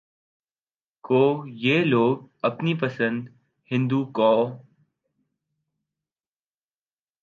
[1.03, 1.21] کو
[1.47, 2.17] یہ لوگ
[2.43, 4.39] اپنی بندوقوں